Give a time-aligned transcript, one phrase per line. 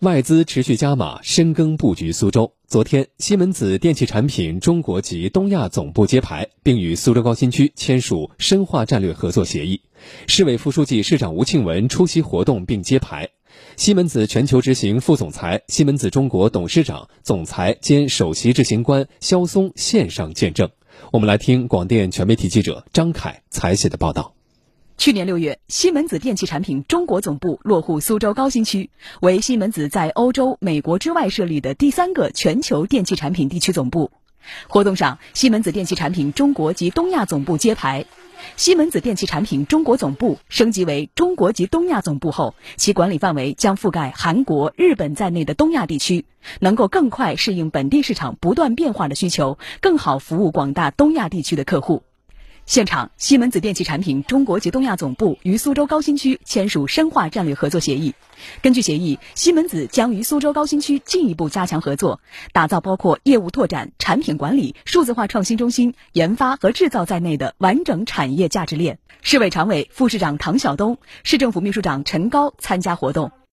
[0.00, 2.52] 外资持续加码深耕布局苏州。
[2.66, 9.80] 昨天，西门子电器产品中国及东亚总部揭牌，并与苏州高新区签署深化战略合作协议。
[10.26, 13.30] 市委副书记、市长吴庆文出席活动并揭牌。
[13.78, 20.68] 西门子全球执行副总裁、西门子中国董事长、总裁兼首席执行官肖松线上见证。
[21.10, 24.35] 我们来听广电全媒体记者张凯采写的报道。
[24.98, 28.90] 去年六月，西门子电器产品中国总部落户苏州高新区，
[29.20, 34.10] 为西门子在欧洲、美国之外设立的第三个全球电器产品地区总部。
[34.68, 38.06] 活动上，西门子电器产品中国及东亚总部揭牌。
[38.56, 46.24] 西门子电器产品中国总部升级为中国及东亚总部后，其管理范围将覆盖韩国、日本在内的东亚地区，
[46.58, 52.02] 能够更快适应本地市场不断变化的需求，更好服务广大东亚地区的客户。
[52.66, 58.12] 现场，西门子电器产品中国及东亚总部与苏州高新区签署深化战略合作协议。
[58.60, 62.20] 根据协议，西门子将与苏州高新区进一步加强合作，
[62.52, 68.98] 打造包括业务拓展、产品管理、数字化创新中心、研发和制造在内的完整产业价值链。
[69.22, 73.30] 市委常委、副市长唐晓东，市政府秘书长陈高参加活动。